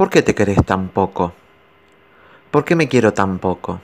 ¿Por 0.00 0.08
qué 0.08 0.22
te 0.22 0.34
querés 0.34 0.64
tan 0.64 0.88
poco? 0.88 1.34
¿Por 2.50 2.64
qué 2.64 2.74
me 2.74 2.88
quiero 2.88 3.12
tan 3.12 3.38
poco? 3.38 3.82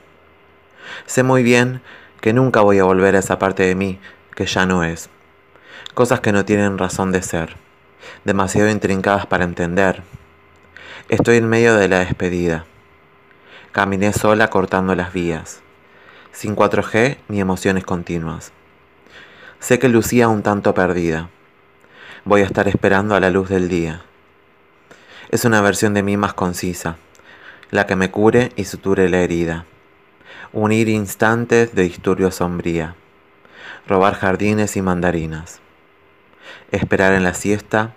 Sé 1.05 1.21
muy 1.21 1.43
bien 1.43 1.83
que 2.21 2.33
nunca 2.33 2.61
voy 2.61 2.79
a 2.79 2.85
volver 2.85 3.15
a 3.15 3.19
esa 3.19 3.37
parte 3.37 3.61
de 3.61 3.75
mí 3.75 3.99
que 4.33 4.47
ya 4.47 4.65
no 4.65 4.83
es. 4.83 5.11
Cosas 5.93 6.19
que 6.19 6.31
no 6.31 6.43
tienen 6.43 6.79
razón 6.79 7.11
de 7.11 7.21
ser, 7.21 7.55
demasiado 8.25 8.67
intrincadas 8.71 9.27
para 9.27 9.43
entender. 9.43 10.01
Estoy 11.07 11.37
en 11.37 11.49
medio 11.49 11.75
de 11.75 11.87
la 11.87 11.99
despedida. 11.99 12.65
Caminé 13.71 14.11
sola 14.11 14.49
cortando 14.49 14.95
las 14.95 15.13
vías, 15.13 15.61
sin 16.31 16.55
4G 16.55 17.17
ni 17.27 17.41
emociones 17.41 17.85
continuas. 17.85 18.53
Sé 19.59 19.77
que 19.77 19.87
lucía 19.87 20.29
un 20.29 20.41
tanto 20.41 20.73
perdida. 20.73 21.29
Voy 22.25 22.41
a 22.41 22.45
estar 22.45 22.67
esperando 22.67 23.13
a 23.13 23.19
la 23.19 23.29
luz 23.29 23.49
del 23.49 23.69
día. 23.69 24.01
Es 25.29 25.43
una 25.43 25.59
versión 25.59 25.93
de 25.93 26.03
mí 26.03 26.15
más 26.15 26.33
concisa, 26.33 26.95
la 27.69 27.85
que 27.85 27.97
me 27.97 28.09
cure 28.09 28.53
y 28.55 28.63
suture 28.63 29.09
la 29.09 29.17
herida. 29.17 29.65
Unir 30.53 30.87
instantes 30.87 31.75
de 31.75 31.83
disturbio 31.83 32.31
sombría. 32.31 32.95
Robar 33.87 34.15
jardines 34.15 34.77
y 34.77 34.81
mandarinas. 34.81 35.59
Esperar 36.71 37.13
en 37.13 37.23
la 37.23 37.33
siesta 37.33 37.93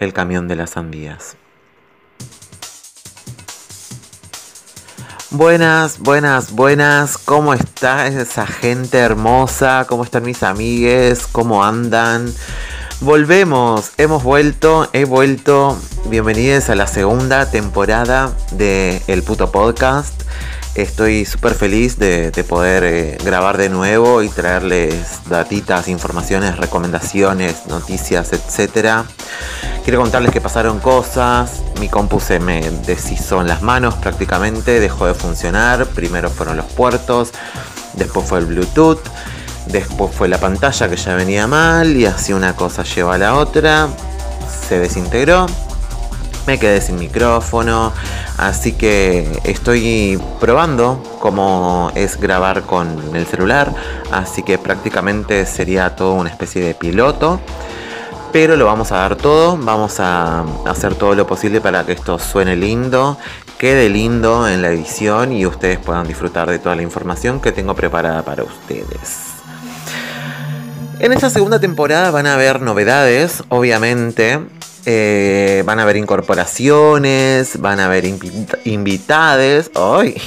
el 0.00 0.12
camión 0.12 0.48
de 0.48 0.56
las 0.56 0.70
sandías. 0.70 1.38
Buenas, 5.30 5.98
buenas, 5.98 6.52
buenas. 6.52 7.16
¿Cómo 7.16 7.54
está 7.54 8.06
esa 8.06 8.46
gente 8.46 8.98
hermosa? 8.98 9.86
¿Cómo 9.88 10.04
están 10.04 10.24
mis 10.24 10.42
amigues? 10.42 11.26
¿Cómo 11.26 11.64
andan? 11.64 12.34
Volvemos, 13.00 13.92
hemos 13.98 14.22
vuelto, 14.22 14.88
he 14.94 15.04
vuelto. 15.04 15.78
Bienvenidos 16.08 16.70
a 16.70 16.74
la 16.74 16.86
segunda 16.86 17.50
temporada 17.50 18.32
de 18.52 19.02
El 19.06 19.22
Puto 19.22 19.52
Podcast. 19.52 20.22
Estoy 20.74 21.26
súper 21.26 21.54
feliz 21.54 21.98
de, 21.98 22.32
poder 22.48 22.84
eh, 22.84 23.18
grabar 23.22 23.58
de 23.58 23.68
nuevo 23.68 24.22
y 24.22 24.30
traerles 24.30 25.20
datitas, 25.28 25.88
informaciones, 25.88 26.56
recomendaciones, 26.56 27.66
noticias, 27.66 28.32
etc. 28.32 29.04
Quiero 29.84 30.00
contarles 30.00 30.32
que 30.32 30.40
pasaron 30.40 30.80
cosas. 30.80 31.62
Mi 31.78 31.90
compu 31.90 32.18
se 32.18 32.40
me 32.40 32.62
deshizo 32.86 33.42
en 33.42 33.48
las 33.48 33.60
manos 33.60 33.94
prácticamente, 33.96 34.80
dejó 34.80 35.06
de 35.06 35.12
funcionar. 35.12 35.86
Primero 35.88 36.30
fueron 36.30 36.56
los 36.56 36.66
puertos, 36.66 37.32
después 37.92 38.26
fue 38.26 38.38
el 38.38 38.46
Bluetooth, 38.46 39.00
después 39.66 40.14
fue 40.14 40.28
la 40.28 40.38
pantalla 40.38 40.88
que 40.88 40.96
ya 40.96 41.14
venía 41.14 41.46
mal 41.46 41.96
y 41.96 42.06
así 42.06 42.32
una 42.32 42.54
cosa 42.56 42.82
lleva 42.82 43.14
a 43.14 43.18
la 43.18 43.34
otra. 43.34 43.88
Se 44.68 44.78
desintegró 44.78 45.46
me 46.46 46.58
quedé 46.58 46.80
sin 46.80 46.98
micrófono, 46.98 47.92
así 48.38 48.72
que 48.72 49.40
estoy 49.44 50.20
probando 50.40 51.02
cómo 51.20 51.90
es 51.94 52.18
grabar 52.20 52.62
con 52.62 53.14
el 53.14 53.26
celular, 53.26 53.74
así 54.12 54.42
que 54.42 54.58
prácticamente 54.58 55.44
sería 55.44 55.96
todo 55.96 56.14
una 56.14 56.30
especie 56.30 56.62
de 56.64 56.74
piloto. 56.74 57.40
Pero 58.32 58.56
lo 58.56 58.66
vamos 58.66 58.92
a 58.92 58.98
dar 58.98 59.16
todo, 59.16 59.56
vamos 59.56 59.98
a 59.98 60.44
hacer 60.66 60.94
todo 60.94 61.14
lo 61.14 61.26
posible 61.26 61.60
para 61.60 61.86
que 61.86 61.92
esto 61.92 62.18
suene 62.18 62.54
lindo, 62.54 63.16
quede 63.58 63.88
lindo 63.88 64.46
en 64.46 64.62
la 64.62 64.68
edición 64.68 65.32
y 65.32 65.46
ustedes 65.46 65.78
puedan 65.78 66.06
disfrutar 66.06 66.50
de 66.50 66.58
toda 66.58 66.76
la 66.76 66.82
información 66.82 67.40
que 67.40 67.52
tengo 67.52 67.74
preparada 67.74 68.22
para 68.22 68.44
ustedes. 68.44 69.35
En 70.98 71.12
esta 71.12 71.28
segunda 71.28 71.60
temporada 71.60 72.10
van 72.10 72.26
a 72.26 72.34
haber 72.34 72.62
novedades, 72.62 73.44
obviamente. 73.50 74.40
Eh, 74.86 75.62
van 75.66 75.78
a 75.78 75.82
haber 75.82 75.96
incorporaciones, 75.96 77.60
van 77.60 77.80
a 77.80 77.84
haber 77.84 78.04
invitades. 78.64 79.70
¡Ay! 79.74 80.20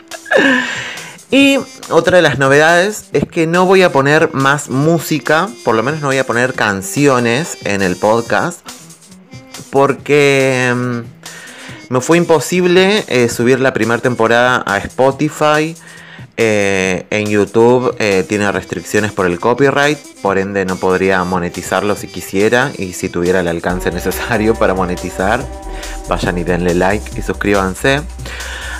y 1.30 1.58
otra 1.90 2.16
de 2.16 2.22
las 2.22 2.38
novedades 2.38 3.10
es 3.12 3.24
que 3.28 3.46
no 3.46 3.66
voy 3.66 3.82
a 3.82 3.92
poner 3.92 4.30
más 4.32 4.70
música, 4.70 5.50
por 5.62 5.74
lo 5.74 5.82
menos 5.82 6.00
no 6.00 6.06
voy 6.06 6.18
a 6.18 6.26
poner 6.26 6.54
canciones 6.54 7.58
en 7.64 7.82
el 7.82 7.96
podcast, 7.96 8.60
porque 9.70 10.72
mm, 10.74 11.92
me 11.92 12.00
fue 12.00 12.16
imposible 12.16 13.04
eh, 13.08 13.28
subir 13.28 13.60
la 13.60 13.74
primera 13.74 14.00
temporada 14.00 14.62
a 14.64 14.78
Spotify. 14.78 15.76
Eh, 16.42 17.04
en 17.10 17.26
YouTube 17.26 17.94
eh, 17.98 18.24
tiene 18.26 18.50
restricciones 18.50 19.12
por 19.12 19.26
el 19.26 19.38
copyright, 19.38 19.98
por 20.22 20.38
ende 20.38 20.64
no 20.64 20.76
podría 20.76 21.22
monetizarlo 21.22 21.94
si 21.96 22.06
quisiera 22.06 22.72
y 22.78 22.94
si 22.94 23.10
tuviera 23.10 23.40
el 23.40 23.48
alcance 23.48 23.90
necesario 23.92 24.54
para 24.54 24.72
monetizar. 24.72 25.44
Vayan 26.08 26.38
y 26.38 26.44
denle 26.44 26.74
like 26.74 27.18
y 27.18 27.20
suscríbanse. 27.20 28.00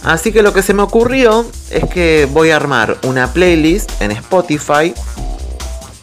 Así 0.04 0.32
que 0.32 0.40
lo 0.40 0.54
que 0.54 0.62
se 0.62 0.72
me 0.72 0.80
ocurrió 0.80 1.44
es 1.70 1.84
que 1.84 2.26
voy 2.32 2.48
a 2.48 2.56
armar 2.56 2.96
una 3.02 3.30
playlist 3.30 3.90
en 4.00 4.12
Spotify, 4.12 4.94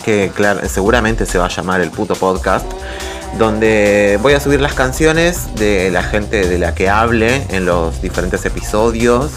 que 0.05 0.31
seguramente 0.69 1.25
se 1.25 1.39
va 1.39 1.45
a 1.45 1.49
llamar 1.49 1.81
el 1.81 1.89
puto 1.89 2.13
podcast, 2.13 2.71
donde 3.39 4.19
voy 4.21 4.33
a 4.33 4.39
subir 4.39 4.61
las 4.61 4.75
canciones 4.75 5.55
de 5.55 5.89
la 5.89 6.03
gente 6.03 6.47
de 6.47 6.59
la 6.59 6.75
que 6.75 6.87
hable 6.87 7.47
en 7.49 7.65
los 7.65 7.99
diferentes 7.99 8.45
episodios 8.45 9.31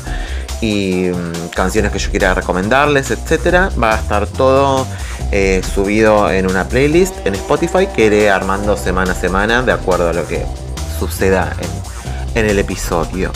y 0.60 1.10
mm, 1.10 1.48
canciones 1.54 1.93
que 1.93 1.98
yo 1.98 2.10
quiera 2.10 2.34
recomendarles, 2.34 3.10
etcétera. 3.10 3.71
Va 3.82 3.94
a 3.94 3.98
estar 3.98 4.26
todo 4.26 4.87
eh, 5.32 5.62
subido 5.75 6.31
en 6.31 6.48
una 6.48 6.69
playlist 6.69 7.15
en 7.26 7.34
Spotify 7.34 7.87
que 7.94 8.06
iré 8.06 8.31
armando 8.31 8.76
semana 8.76 9.12
a 9.12 9.15
semana 9.15 9.62
de 9.62 9.72
acuerdo 9.72 10.10
a 10.10 10.12
lo 10.12 10.26
que 10.26 10.44
suceda 10.98 11.56
en, 12.34 12.47
el 12.47 12.59
episodio. 12.59 13.31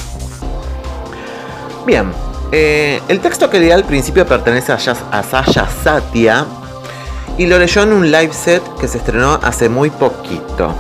Bien, 1.87 2.13
eh, 2.53 3.01
el 3.09 3.21
texto 3.21 3.51
que 3.51 3.59
leí 3.59 3.71
al 3.71 3.85
principio 3.85 4.27
pertenece 4.27 4.73
a, 4.73 4.77
a 4.77 5.23
Sasha 5.23 5.69
Satya 5.83 6.47
y 7.37 7.47
lo 7.47 7.59
leyó 7.59 7.83
en 7.83 7.93
un 7.93 8.11
live 8.11 8.33
set 8.33 8.63
que 8.79 8.89
se 8.89 8.99
estrenó 8.99 9.39
hace 9.43 9.69
muy 9.69 9.91
poquito. 9.91 10.75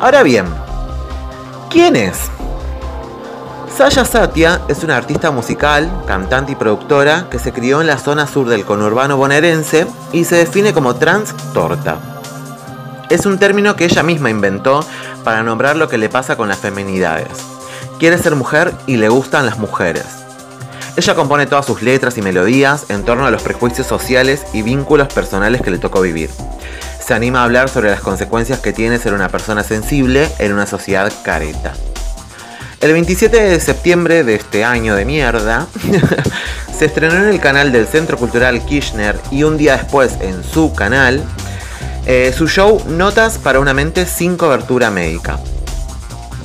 Ahora 0.00 0.22
bien, 0.22 0.46
¿quién 1.68 1.96
es? 1.96 2.30
Saya 3.80 4.04
Satya 4.04 4.60
es 4.68 4.84
una 4.84 4.98
artista 4.98 5.30
musical, 5.30 5.90
cantante 6.06 6.52
y 6.52 6.54
productora 6.54 7.28
que 7.30 7.38
se 7.38 7.50
crió 7.50 7.80
en 7.80 7.86
la 7.86 7.96
zona 7.96 8.26
sur 8.26 8.46
del 8.46 8.66
conurbano 8.66 9.16
bonaerense 9.16 9.86
y 10.12 10.24
se 10.24 10.36
define 10.36 10.74
como 10.74 10.96
trans 10.96 11.34
torta. 11.54 11.96
Es 13.08 13.24
un 13.24 13.38
término 13.38 13.76
que 13.76 13.86
ella 13.86 14.02
misma 14.02 14.28
inventó 14.28 14.84
para 15.24 15.42
nombrar 15.42 15.76
lo 15.76 15.88
que 15.88 15.96
le 15.96 16.10
pasa 16.10 16.36
con 16.36 16.48
las 16.48 16.58
feminidades. 16.58 17.30
Quiere 17.98 18.18
ser 18.18 18.36
mujer 18.36 18.74
y 18.86 18.98
le 18.98 19.08
gustan 19.08 19.46
las 19.46 19.56
mujeres. 19.56 20.04
Ella 20.96 21.14
compone 21.14 21.46
todas 21.46 21.64
sus 21.64 21.80
letras 21.80 22.18
y 22.18 22.20
melodías 22.20 22.84
en 22.90 23.06
torno 23.06 23.24
a 23.24 23.30
los 23.30 23.40
prejuicios 23.40 23.86
sociales 23.86 24.44
y 24.52 24.60
vínculos 24.60 25.08
personales 25.08 25.62
que 25.62 25.70
le 25.70 25.78
tocó 25.78 26.02
vivir. 26.02 26.28
Se 27.02 27.14
anima 27.14 27.40
a 27.40 27.44
hablar 27.44 27.70
sobre 27.70 27.88
las 27.88 28.00
consecuencias 28.00 28.60
que 28.60 28.74
tiene 28.74 28.98
ser 28.98 29.14
una 29.14 29.30
persona 29.30 29.64
sensible 29.64 30.30
en 30.38 30.52
una 30.52 30.66
sociedad 30.66 31.10
careta. 31.24 31.72
El 32.80 32.94
27 32.94 33.42
de 33.42 33.60
septiembre 33.60 34.24
de 34.24 34.36
este 34.36 34.64
año 34.64 34.94
de 34.94 35.04
mierda, 35.04 35.66
se 36.78 36.86
estrenó 36.86 37.16
en 37.16 37.28
el 37.28 37.38
canal 37.38 37.72
del 37.72 37.86
Centro 37.86 38.16
Cultural 38.16 38.64
Kirchner 38.64 39.20
y 39.30 39.42
un 39.42 39.58
día 39.58 39.76
después 39.76 40.16
en 40.22 40.42
su 40.42 40.72
canal, 40.72 41.22
eh, 42.06 42.32
su 42.34 42.48
show 42.48 42.82
Notas 42.88 43.36
para 43.36 43.60
una 43.60 43.74
mente 43.74 44.06
sin 44.06 44.38
cobertura 44.38 44.90
médica. 44.90 45.38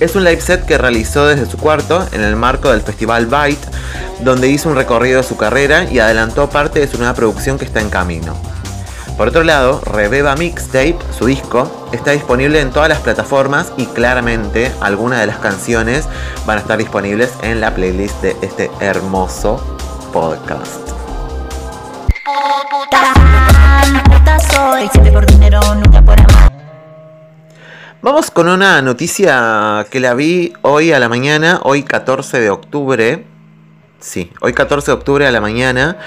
Es 0.01 0.17
un 0.17 0.25
live 0.25 0.41
set 0.41 0.65
que 0.65 0.77
realizó 0.77 1.25
desde 1.25 1.45
su 1.45 1.57
cuarto 1.57 2.05
en 2.11 2.19
el 2.19 2.35
marco 2.35 2.69
del 2.69 2.81
festival 2.81 3.27
Byte, 3.27 3.69
donde 4.19 4.49
hizo 4.49 4.67
un 4.67 4.75
recorrido 4.75 5.21
de 5.21 5.27
su 5.27 5.37
carrera 5.37 5.85
y 5.85 5.99
adelantó 5.99 6.49
parte 6.49 6.81
de 6.81 6.87
su 6.89 6.97
nueva 6.97 7.13
producción 7.13 7.57
que 7.57 7.63
está 7.63 7.79
en 7.79 7.89
camino. 7.89 8.35
Por 9.17 9.29
otro 9.29 9.45
lado, 9.45 9.79
Rebeba 9.85 10.35
Mixtape, 10.35 10.97
su 11.17 11.27
disco, 11.27 11.87
está 11.93 12.11
disponible 12.11 12.59
en 12.59 12.71
todas 12.71 12.89
las 12.89 12.99
plataformas 12.99 13.71
y 13.77 13.85
claramente 13.85 14.73
algunas 14.81 15.21
de 15.21 15.27
las 15.27 15.37
canciones 15.37 16.05
van 16.45 16.57
a 16.57 16.61
estar 16.61 16.77
disponibles 16.77 17.31
en 17.41 17.61
la 17.61 17.73
playlist 17.73 18.21
de 18.21 18.35
este 18.41 18.69
hermoso 18.81 19.77
podcast. 20.11 20.89
Vamos 28.01 28.31
con 28.31 28.49
una 28.49 28.81
noticia 28.81 29.87
que 29.89 30.01
la 30.01 30.13
vi 30.13 30.51
hoy 30.61 30.91
a 30.91 30.99
la 30.99 31.07
mañana, 31.07 31.61
hoy 31.63 31.83
14 31.83 32.41
de 32.41 32.49
octubre. 32.49 33.25
Sí, 34.01 34.29
hoy 34.41 34.51
14 34.51 34.87
de 34.87 34.93
octubre 34.93 35.25
a 35.25 35.31
la 35.31 35.39
mañana. 35.39 35.97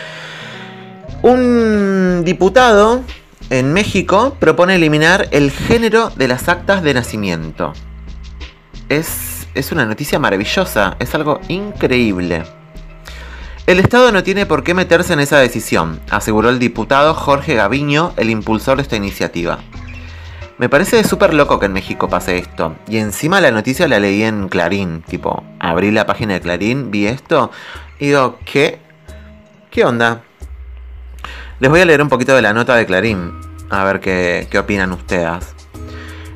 Un 1.23 2.23
diputado 2.25 3.03
en 3.51 3.73
México 3.73 4.37
propone 4.39 4.77
eliminar 4.77 5.29
el 5.33 5.51
género 5.51 6.11
de 6.11 6.29
las 6.29 6.49
actas 6.49 6.83
de 6.83 6.95
nacimiento. 6.95 7.73
Es, 8.89 9.49
es 9.55 9.73
una 9.73 9.85
noticia 9.85 10.19
maravillosa, 10.19 10.97
es 11.01 11.15
algo 11.15 11.41
increíble. 11.49 12.45
El 13.67 13.81
Estado 13.81 14.13
no 14.13 14.23
tiene 14.23 14.47
por 14.47 14.63
qué 14.63 14.75
meterse 14.75 15.13
en 15.13 15.21
esa 15.21 15.39
decisión, 15.39 16.01
aseguró 16.09 16.51
el 16.51 16.59
diputado 16.59 17.15
Jorge 17.15 17.55
Gaviño, 17.55 18.13
el 18.17 18.31
impulsor 18.31 18.77
de 18.77 18.83
esta 18.83 18.97
iniciativa. 18.97 19.59
Me 20.59 20.69
parece 20.69 21.05
súper 21.05 21.35
loco 21.35 21.59
que 21.59 21.67
en 21.67 21.73
México 21.73 22.09
pase 22.09 22.39
esto. 22.39 22.77
Y 22.89 22.99
encima 22.99 23.41
la 23.41 23.51
noticia 23.51 23.87
la 23.87 24.01
leí 24.01 24.25
en 24.25 24.49
Clarín. 24.49 25.03
Tipo, 25.03 25.45
abrí 25.61 25.91
la 25.91 26.07
página 26.07 26.35
de 26.35 26.41
Clarín, 26.41 26.91
vi 26.91 27.07
esto 27.07 27.51
y 27.99 28.07
digo, 28.07 28.39
¿qué? 28.45 28.81
¿Qué 29.71 29.85
onda? 29.85 30.23
Les 31.61 31.69
voy 31.69 31.81
a 31.81 31.85
leer 31.85 32.01
un 32.03 32.09
poquito 32.09 32.37
de 32.37 32.43
la 32.43 32.53
nota 32.53 32.77
de 32.77 32.87
Clarín. 32.87 33.33
A 33.69 33.83
ver 33.83 33.99
qué, 33.99 34.47
qué 34.49 34.61
opinan 34.61 34.93
ustedes. 34.93 35.57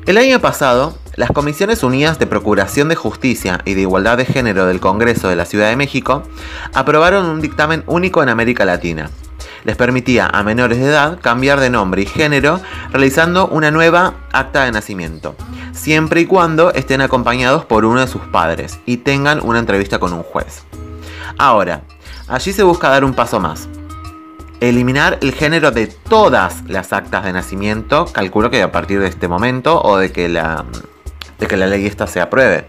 El 0.05 0.17
año 0.17 0.41
pasado, 0.41 0.97
las 1.15 1.31
Comisiones 1.31 1.81
Unidas 1.81 2.19
de 2.19 2.27
Procuración 2.27 2.89
de 2.89 2.95
Justicia 2.95 3.61
y 3.63 3.73
de 3.73 3.81
Igualdad 3.81 4.17
de 4.17 4.25
Género 4.25 4.65
del 4.65 4.81
Congreso 4.81 5.29
de 5.29 5.37
la 5.37 5.45
Ciudad 5.45 5.69
de 5.69 5.77
México 5.77 6.23
aprobaron 6.73 7.25
un 7.25 7.39
dictamen 7.39 7.85
único 7.87 8.21
en 8.21 8.27
América 8.27 8.65
Latina. 8.65 9.09
Les 9.63 9.77
permitía 9.77 10.27
a 10.27 10.43
menores 10.43 10.79
de 10.79 10.87
edad 10.87 11.17
cambiar 11.21 11.61
de 11.61 11.69
nombre 11.69 12.01
y 12.01 12.05
género 12.05 12.59
realizando 12.91 13.47
una 13.47 13.71
nueva 13.71 14.15
acta 14.33 14.65
de 14.65 14.73
nacimiento, 14.73 15.37
siempre 15.71 16.19
y 16.19 16.25
cuando 16.25 16.73
estén 16.73 16.99
acompañados 16.99 17.63
por 17.63 17.85
uno 17.85 18.01
de 18.01 18.07
sus 18.07 18.23
padres 18.23 18.81
y 18.85 18.97
tengan 18.97 19.39
una 19.41 19.59
entrevista 19.59 19.99
con 19.99 20.11
un 20.11 20.23
juez. 20.23 20.65
Ahora, 21.37 21.83
allí 22.27 22.51
se 22.51 22.63
busca 22.63 22.89
dar 22.89 23.05
un 23.05 23.13
paso 23.13 23.39
más, 23.39 23.69
eliminar 24.69 25.19
el 25.21 25.33
género 25.33 25.71
de 25.71 25.87
todas 25.87 26.63
las 26.67 26.93
actas 26.93 27.25
de 27.25 27.33
nacimiento, 27.33 28.05
calculo 28.05 28.49
que 28.49 28.61
a 28.61 28.71
partir 28.71 28.99
de 28.99 29.07
este 29.07 29.27
momento 29.27 29.81
o 29.81 29.97
de 29.97 30.11
que 30.11 30.29
la 30.29 30.65
de 31.39 31.47
que 31.47 31.57
la 31.57 31.67
ley 31.67 31.85
esta 31.85 32.07
se 32.07 32.21
apruebe. 32.21 32.67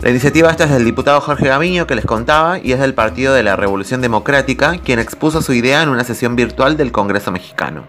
La 0.00 0.10
iniciativa 0.10 0.50
esta 0.50 0.64
es 0.64 0.70
del 0.70 0.84
diputado 0.84 1.20
Jorge 1.20 1.46
Gaviño 1.46 1.86
que 1.86 1.94
les 1.94 2.06
contaba 2.06 2.58
y 2.58 2.72
es 2.72 2.80
del 2.80 2.94
Partido 2.94 3.34
de 3.34 3.42
la 3.42 3.54
Revolución 3.54 4.00
Democrática 4.00 4.78
quien 4.78 4.98
expuso 4.98 5.42
su 5.42 5.52
idea 5.52 5.82
en 5.82 5.90
una 5.90 6.04
sesión 6.04 6.34
virtual 6.34 6.76
del 6.76 6.90
Congreso 6.90 7.30
mexicano. 7.30 7.84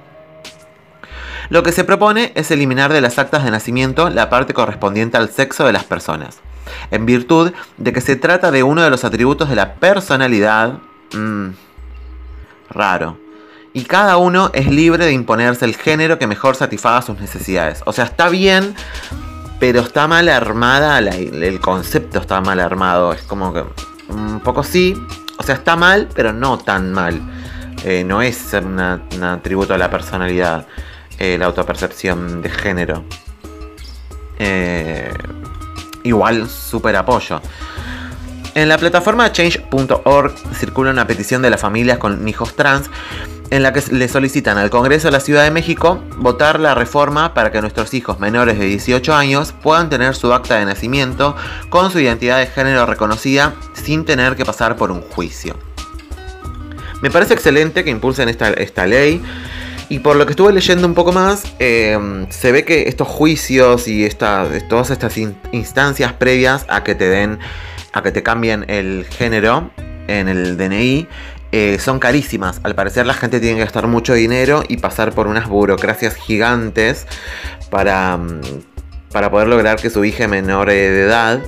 Lo 1.50 1.64
que 1.64 1.72
se 1.72 1.84
propone 1.84 2.32
es 2.36 2.52
eliminar 2.52 2.94
de 2.94 3.02
las 3.02 3.18
actas 3.18 3.44
de 3.44 3.52
nacimiento 3.52 4.10
la 4.10 4.30
parte 4.30 4.54
correspondiente 4.54 5.18
al 5.18 5.32
sexo 5.32 5.66
de 5.66 5.74
las 5.74 5.86
personas, 5.86 6.40
en 6.92 7.06
virtud 7.06 7.52
de 7.78 7.94
que 7.94 8.02
se 8.02 8.16
trata 8.16 8.52
de 8.52 8.62
uno 8.62 8.84
de 8.84 8.90
los 8.92 9.04
atributos 9.04 9.50
de 9.50 9.56
la 9.56 9.74
personalidad... 9.76 10.80
Mmm, 11.14 11.50
raro. 12.72 13.18
Y 13.74 13.84
cada 13.84 14.18
uno 14.18 14.52
es 14.54 14.68
libre 14.68 15.06
de 15.06 15.14
imponerse 15.14 15.66
el 15.66 15.76
género 15.76 16.20
que 16.20 16.28
mejor 16.28 16.56
satisfaga 16.56 17.02
sus 17.02 17.20
necesidades. 17.20 17.82
O 17.86 17.94
sea, 17.94 18.06
está 18.06 18.28
bien 18.28 18.76
pero 19.62 19.82
está 19.82 20.08
mal 20.08 20.28
armada, 20.28 20.98
el 20.98 21.60
concepto 21.60 22.18
está 22.18 22.42
mal 22.42 22.60
armado, 22.60 23.14
es 23.14 23.22
como 23.22 23.54
que 23.54 23.64
un 24.10 24.40
poco 24.40 24.64
sí, 24.64 24.96
o 25.38 25.44
sea, 25.44 25.54
está 25.54 25.76
mal, 25.76 26.10
pero 26.16 26.34
no 26.34 26.58
tan 26.58 26.92
mal. 26.92 27.22
Eh, 27.84 28.04
no 28.04 28.24
es 28.24 28.54
un 28.54 28.80
atributo 28.80 29.76
a 29.76 29.78
la 29.78 29.88
personalidad, 29.88 30.66
eh, 31.20 31.38
la 31.38 31.46
autopercepción 31.46 32.42
de 32.42 32.50
género. 32.50 33.04
Eh, 34.40 35.14
igual, 36.06 36.50
súper 36.50 36.96
apoyo. 36.96 37.40
En 38.54 38.68
la 38.68 38.78
plataforma 38.78 39.32
change.org 39.32 40.34
circula 40.60 40.92
una 40.92 41.08
petición 41.08 41.42
de 41.42 41.50
las 41.50 41.62
familias 41.62 41.98
con 42.00 42.28
hijos 42.28 42.56
trans 42.56 42.90
en 43.50 43.64
la 43.64 43.72
que 43.72 43.82
le 43.92 44.08
solicitan 44.10 44.58
al 44.58 44.70
Congreso 44.70 45.08
de 45.08 45.14
la 45.14 45.20
Ciudad 45.22 45.44
de 45.44 45.52
México 45.52 46.04
votar 46.18 46.60
la 46.60 46.76
reforma 46.76 47.34
para 47.34 47.52
que 47.52 47.62
nuestros 47.62 47.94
hijos 47.94 48.20
menores 48.20 48.60
de 48.60 48.66
18 48.66 49.14
años 49.14 49.54
puedan 49.62 49.90
tener 49.90 50.16
su 50.16 50.34
acta 50.34 50.58
de 50.58 50.66
nacimiento 50.66 51.36
con 51.70 51.92
su 51.92 52.00
identidad 52.00 52.40
de 52.40 52.48
género 52.48 52.86
reconocida 52.86 53.54
sin 53.74 54.04
tener 54.04 54.36
que 54.36 54.46
pasar 54.46 54.76
por 54.76 54.92
un 54.92 55.02
juicio. 55.02 55.56
Me 57.02 57.10
parece 57.10 57.34
excelente 57.34 57.84
que 57.84 57.90
impulsen 57.90 58.30
esta, 58.30 58.86
ley. 58.86 59.22
Y 59.90 60.00
por 60.00 60.16
lo 60.16 60.26
que 60.26 60.32
estuve 60.32 60.54
leyendo 60.54 60.88
un 60.88 60.94
poco 60.94 61.12
más, 61.12 61.44
em, 61.60 62.30
se 62.30 62.54
ve 62.54 62.64
que 62.64 62.88
estos 62.88 63.08
juicios 63.08 63.88
y 63.88 64.08
todas 64.10 64.90
estas 64.90 65.18
instancias 65.52 66.14
previas 66.14 66.66
a 66.70 66.84
que 66.84 66.96
te 66.96 67.10
den, 67.10 67.40
a 67.94 68.02
que 68.02 68.12
te 68.12 68.24
cambien 68.24 68.66
el 68.68 69.06
género 69.10 69.72
en 70.08 70.28
el 70.28 70.58
DNI, 70.58 71.08
eh, 71.52 71.80
son 71.80 72.00
carísimas. 72.00 72.62
Al 72.64 72.76
parecer 72.76 73.06
la 73.06 73.14
gente 73.14 73.40
tiene 73.40 73.56
que 73.56 73.64
gastar 73.64 73.88
mucho 73.88 74.14
dinero 74.14 74.64
y 74.68 74.78
pasar 74.78 75.14
por 75.14 75.28
unas 75.28 75.48
burocracias 75.50 76.16
gigantes 76.16 77.08
para, 77.70 78.18
mm, 78.18 78.42
para 79.12 79.30
poder 79.30 79.48
lograr 79.48 79.78
que 79.78 79.90
su 79.90 80.06
hija 80.06 80.28
menor 80.28 80.70
de 80.70 81.04
edad 81.04 81.42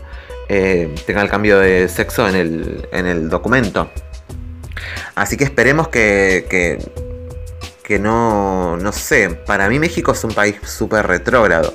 eh, 0.49 0.93
tenga 1.07 1.21
el 1.21 1.29
cambio 1.29 1.59
de 1.59 1.87
sexo 1.87 2.27
en 2.27 2.35
el, 2.35 3.29
documento. 3.29 3.89
Así 5.15 5.37
que 5.37 5.45
esperemos 5.45 5.87
que, 5.87 6.45
que, 6.49 6.79
que 7.83 7.97
no, 7.97 8.75
no 8.77 8.91
sé, 8.91 9.29
para 9.29 9.69
mí 9.69 9.79
México 9.79 10.11
es 10.11 10.23
un 10.23 10.33
país 10.33 10.55
súper 10.63 11.07
retrógrado. 11.07 11.73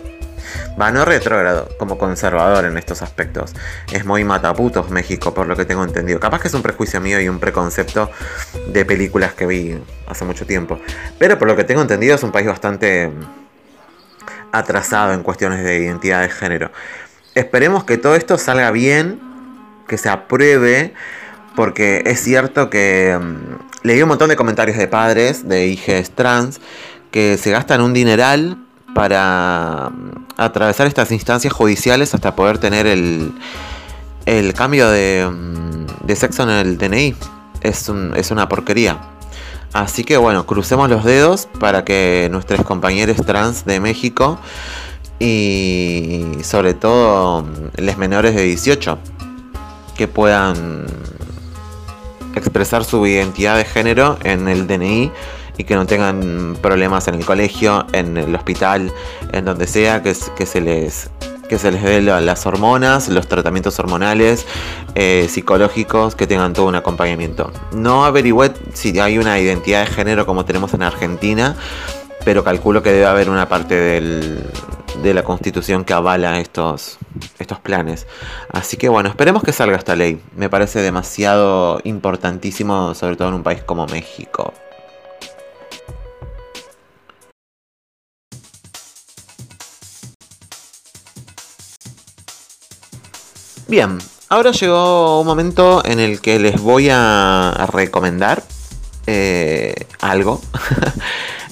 Va, 0.80 0.90
no 0.90 1.04
retrógrado, 1.04 1.68
como 1.78 1.98
conservador 1.98 2.64
en 2.64 2.78
estos 2.78 3.02
aspectos. 3.02 3.54
Es 3.92 4.04
muy 4.04 4.24
mataputos 4.24 4.90
México, 4.90 5.34
por 5.34 5.46
lo 5.46 5.56
que 5.56 5.64
tengo 5.64 5.84
entendido. 5.84 6.20
Capaz 6.20 6.40
que 6.40 6.48
es 6.48 6.54
un 6.54 6.62
prejuicio 6.62 7.00
mío 7.00 7.20
y 7.20 7.28
un 7.28 7.38
preconcepto 7.38 8.10
de 8.68 8.84
películas 8.84 9.34
que 9.34 9.46
vi 9.46 9.78
hace 10.06 10.24
mucho 10.24 10.46
tiempo. 10.46 10.78
Pero 11.18 11.38
por 11.38 11.48
lo 11.48 11.56
que 11.56 11.64
tengo 11.64 11.82
entendido 11.82 12.14
es 12.14 12.22
un 12.22 12.32
país 12.32 12.46
bastante 12.46 13.10
atrasado 14.52 15.12
en 15.12 15.22
cuestiones 15.22 15.64
de 15.64 15.78
identidad 15.78 16.22
de 16.22 16.28
género. 16.28 16.70
Esperemos 17.34 17.84
que 17.84 17.98
todo 17.98 18.14
esto 18.16 18.38
salga 18.38 18.70
bien, 18.70 19.20
que 19.86 19.98
se 19.98 20.08
apruebe, 20.08 20.94
porque 21.54 22.02
es 22.06 22.20
cierto 22.20 22.70
que 22.70 23.18
mm, 23.20 23.86
leí 23.86 24.02
un 24.02 24.08
montón 24.08 24.28
de 24.28 24.36
comentarios 24.36 24.76
de 24.76 24.88
padres, 24.88 25.48
de 25.48 25.66
hijes 25.66 26.10
trans, 26.10 26.60
que 27.10 27.38
se 27.38 27.50
gastan 27.50 27.80
un 27.80 27.94
dineral 27.94 28.58
para 28.94 29.90
mm, 29.90 30.24
atravesar 30.36 30.86
estas 30.86 31.10
instancias 31.12 31.52
judiciales 31.52 32.14
hasta 32.14 32.34
poder 32.34 32.58
tener 32.58 32.86
el, 32.86 33.32
el 34.26 34.54
cambio 34.54 34.88
de, 34.90 35.28
mm, 35.30 36.14
sexo 36.14 36.44
en 36.44 36.50
el 36.50 36.78
DNI. 36.78 37.14
Es, 37.60 37.90
es 38.16 38.30
una 38.30 38.48
porquería. 38.48 38.98
Así 39.72 40.04
que 40.04 40.16
bueno, 40.16 40.46
crucemos 40.46 40.88
los 40.88 41.04
dedos 41.04 41.46
para 41.60 41.84
que 41.84 42.28
nuestros 42.30 42.62
compañeros 42.62 43.18
trans 43.26 43.64
de 43.64 43.80
México 43.80 44.38
y 45.18 46.24
sobre 46.42 46.74
todo 46.74 47.42
mm, 47.42 47.82
los 47.82 47.96
menores 47.98 48.34
de 48.34 48.44
18 48.44 48.98
que 49.96 50.08
puedan 50.08 50.86
expresar 52.34 52.84
su 52.84 53.04
identidad 53.06 53.56
de 53.56 53.64
género 53.64 54.18
en 54.22 54.48
el 54.48 54.66
DNI 54.66 55.10
y 55.58 55.64
que 55.64 55.74
no 55.74 55.86
tengan 55.86 56.56
problemas 56.62 57.08
en 57.08 57.16
el 57.16 57.26
colegio, 57.26 57.86
en 57.92 58.16
el 58.16 58.34
hospital, 58.34 58.92
en 59.32 59.44
donde 59.44 59.66
sea, 59.66 60.02
que, 60.02 60.14
se 60.14 60.60
les 60.60 61.10
que 61.48 61.58
se 61.58 61.72
les 61.72 61.82
dé 61.82 62.00
las 62.00 62.46
hormonas, 62.46 63.08
los 63.08 63.26
tratamientos 63.26 63.78
hormonales, 63.78 64.46
eh, 64.94 65.26
psicológicos, 65.28 66.14
que 66.14 66.26
tengan 66.26 66.52
todo 66.52 66.66
un 66.66 66.76
acompañamiento. 66.76 67.50
No 67.72 68.04
averigüé 68.04 68.52
si 68.72 68.98
hay 69.00 69.18
una 69.18 69.38
identidad 69.40 69.80
de 69.80 69.86
género 69.86 70.26
como 70.26 70.44
tenemos 70.44 70.74
en 70.74 70.82
Argentina, 70.82 71.56
pero 72.24 72.44
calculo 72.44 72.82
que 72.82 72.92
debe 72.92 73.06
haber 73.06 73.30
una 73.30 73.48
parte 73.48 74.00
de 75.02 75.14
la 75.14 75.22
constitución 75.22 75.84
que 75.84 75.94
avala 75.94 76.38
estos, 76.38 76.98
estos 77.38 77.58
planes. 77.58 78.06
Así 78.52 78.76
que 78.76 78.88
bueno, 78.88 79.08
esperemos 79.08 79.42
que 79.42 79.52
salga 79.52 79.76
esta 79.76 79.96
ley. 79.96 80.20
Me 80.36 80.50
parece 80.50 80.82
demasiado 80.82 81.80
importantísimo, 81.84 82.94
sobre 82.94 83.16
todo 83.16 83.28
en 83.28 83.34
un 83.34 83.42
país 83.42 83.62
como 83.62 83.86
México. 83.86 84.52
Bien, 93.68 93.98
ahora 94.30 94.50
llegó 94.52 95.20
un 95.20 95.26
momento 95.26 95.84
en 95.84 96.00
el 96.00 96.22
que 96.22 96.38
les 96.38 96.58
voy 96.58 96.88
a 96.90 97.68
recomendar 97.70 98.42
eh, 99.06 99.74
algo. 100.00 100.40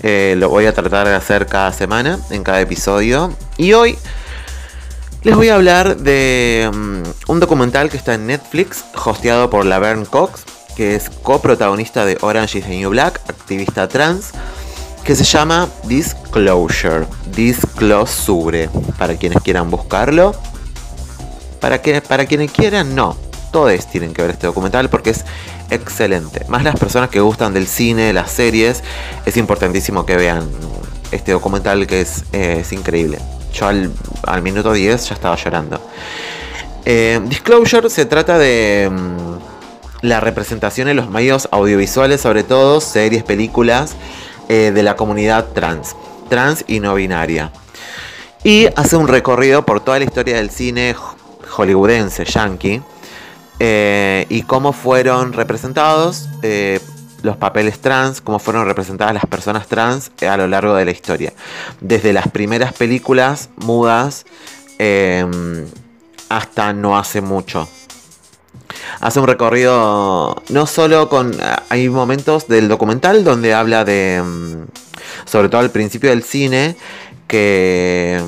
Eh, 0.02 0.36
lo 0.36 0.50
voy 0.50 0.66
a 0.66 0.74
tratar 0.74 1.08
de 1.08 1.14
hacer 1.14 1.46
cada 1.46 1.72
semana, 1.72 2.20
en 2.30 2.44
cada 2.44 2.60
episodio. 2.60 3.34
Y 3.56 3.72
hoy 3.72 3.98
les 5.22 5.34
voy 5.34 5.48
a 5.48 5.56
hablar 5.56 5.96
de 5.96 6.70
mm, 6.72 7.30
un 7.32 7.40
documental 7.40 7.88
que 7.88 7.96
está 7.96 8.14
en 8.14 8.26
Netflix, 8.26 8.84
hosteado 9.04 9.48
por 9.48 9.64
Laverne 9.64 10.04
Cox, 10.04 10.44
que 10.76 10.94
es 10.94 11.10
coprotagonista 11.10 12.04
de 12.04 12.18
Orange 12.20 12.58
is 12.58 12.66
the 12.66 12.76
New 12.76 12.90
Black, 12.90 13.20
activista 13.28 13.88
trans, 13.88 14.32
que 15.02 15.16
se 15.16 15.24
llama 15.24 15.66
Disclosure, 15.84 17.06
Disclosure, 17.34 18.68
para 18.98 19.16
quienes 19.16 19.42
quieran 19.42 19.70
buscarlo. 19.70 20.36
Para, 21.66 21.82
que, 21.82 22.00
para 22.00 22.26
quienes 22.26 22.52
quieran, 22.52 22.94
no. 22.94 23.16
Todos 23.50 23.86
tienen 23.86 24.14
que 24.14 24.22
ver 24.22 24.30
este 24.30 24.46
documental 24.46 24.88
porque 24.88 25.10
es 25.10 25.24
excelente. 25.68 26.44
Más 26.46 26.62
las 26.62 26.78
personas 26.78 27.10
que 27.10 27.18
gustan 27.18 27.54
del 27.54 27.66
cine, 27.66 28.12
las 28.12 28.30
series, 28.30 28.84
es 29.24 29.36
importantísimo 29.36 30.06
que 30.06 30.14
vean 30.14 30.48
este 31.10 31.32
documental 31.32 31.88
que 31.88 32.02
es, 32.02 32.72
increíble. 32.72 33.18
Yo 33.52 33.66
al, 33.66 34.42
minuto 34.42 34.72
10 34.72 35.08
ya 35.08 35.14
estaba 35.16 35.34
llorando. 35.34 35.80
Eh, 36.84 37.18
Disclosure 37.24 37.90
se 37.90 38.06
trata 38.06 38.38
de 38.38 38.88
mm, 38.88 40.06
la 40.06 40.20
representación 40.20 40.86
en 40.86 40.94
los 40.94 41.10
medios 41.10 41.48
audiovisuales, 41.50 42.20
sobre 42.20 42.44
todo 42.44 42.80
series, 42.80 43.24
películas, 43.24 43.96
eh, 44.48 44.70
de 44.72 44.84
la 44.84 44.94
comunidad 44.94 45.46
trans, 45.52 45.96
trans 46.28 46.64
y 46.68 46.78
no 46.78 46.94
binaria. 46.94 47.50
Y 48.44 48.68
hace 48.76 48.96
un 48.96 49.08
recorrido 49.08 49.66
por 49.66 49.80
toda 49.80 49.98
la 49.98 50.04
historia 50.04 50.36
del 50.36 50.50
cine 50.50 50.94
hollywoodense, 51.56 52.24
yankee, 52.24 52.82
eh, 53.58 54.26
y 54.28 54.42
cómo 54.42 54.72
fueron 54.72 55.32
representados 55.32 56.28
eh, 56.42 56.80
los 57.22 57.36
papeles 57.36 57.80
trans, 57.80 58.20
cómo 58.20 58.38
fueron 58.38 58.66
representadas 58.66 59.14
las 59.14 59.26
personas 59.26 59.66
trans 59.66 60.12
eh, 60.20 60.28
a 60.28 60.36
lo 60.36 60.46
largo 60.46 60.74
de 60.74 60.84
la 60.84 60.90
historia. 60.90 61.32
Desde 61.80 62.12
las 62.12 62.28
primeras 62.28 62.74
películas 62.74 63.48
mudas 63.56 64.26
em, 64.78 65.66
hasta 66.28 66.72
no 66.74 66.98
hace 66.98 67.22
mucho. 67.22 67.68
Hace 69.00 69.20
un 69.20 69.26
recorrido 69.26 70.42
no 70.50 70.66
solo 70.66 71.08
con... 71.08 71.34
Hay 71.70 71.88
momentos 71.88 72.46
del 72.48 72.68
documental 72.68 73.24
donde 73.24 73.54
habla 73.54 73.84
de... 73.84 74.16
Em, 74.16 74.66
sobre 75.24 75.48
todo 75.48 75.60
al 75.62 75.70
principio 75.70 76.10
del 76.10 76.22
cine, 76.22 76.76
que 77.26 78.20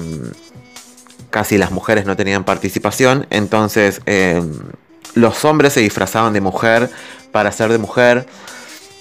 casi 1.39 1.57
las 1.57 1.71
mujeres 1.71 2.05
no 2.05 2.17
tenían 2.17 2.43
participación, 2.43 3.29
entonces 3.31 4.01
los 5.15 5.45
hombres 5.45 5.73
se 5.73 5.79
disfrazaban 5.79 6.33
de 6.33 6.41
mujer 6.41 6.91
para 7.31 7.53
ser 7.53 7.71
de 7.71 7.79
mujer. 7.79 8.27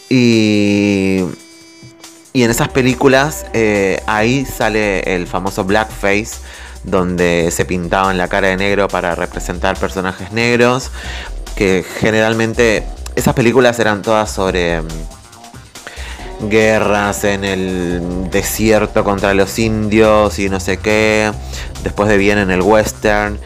Y, 0.08 1.24
y 2.34 2.44
en 2.44 2.52
esas 2.52 2.70
películas 2.70 3.48
eh, 3.54 4.04
ahí 4.06 4.46
sale 4.46 5.16
el 5.16 5.26
famoso 5.26 5.64
blackface, 5.64 6.38
donde 6.84 7.50
se 7.50 7.66
pintaban 7.66 8.20
la 8.20 8.28
cara 8.28 8.50
de 8.50 8.58
negro 8.58 8.88
para 8.88 9.16
representar 9.16 9.76
personajes 9.76 10.32
negros, 10.32 10.92
que 11.56 11.84
generalmente 12.00 12.84
esas 13.16 13.34
películas 13.34 13.80
eran 13.80 14.04
todas 14.04 14.30
sobre 14.30 14.84
mm, 14.84 14.86
guerras 16.42 17.24
en 17.24 17.44
el 17.44 18.30
desierto 18.32 19.04
contra 19.04 19.34
los 19.34 19.58
indios 19.60 20.40
y 20.40 20.50
no 20.50 20.60
sé 20.60 20.78
qué, 20.78 21.32
después 21.84 22.10
de 22.10 22.18
bien 22.18 22.38
en 22.38 22.52
el 22.52 22.62
western. 22.62 23.40